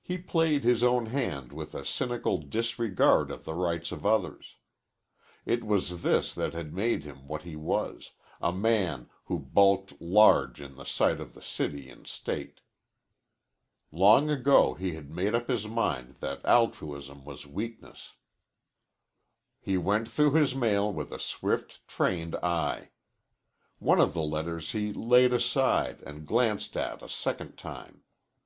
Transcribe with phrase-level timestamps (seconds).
[0.00, 4.56] He played his own hand with a cynical disregard of the rights of others.
[5.44, 10.62] It was this that had made him what he was, a man who bulked large
[10.62, 12.62] in the sight of the city and state.
[13.92, 18.14] Long ago he had made up his mind that altruism was weakness.
[19.60, 22.92] He went through his mail with a swift, trained eye.
[23.78, 28.04] One of the letters he laid aside and glanced at a second time.